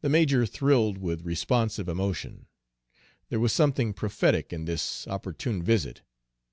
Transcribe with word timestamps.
The 0.00 0.08
major 0.08 0.46
thrilled 0.46 0.96
with 0.98 1.22
responsive 1.24 1.88
emotion. 1.88 2.46
There 3.30 3.40
was 3.40 3.52
something 3.52 3.92
prophetic 3.92 4.52
in 4.52 4.64
this 4.64 5.08
opportune 5.08 5.60
visit. 5.60 6.02